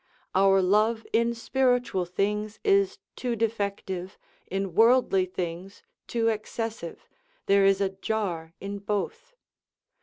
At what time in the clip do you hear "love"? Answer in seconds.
0.63-1.05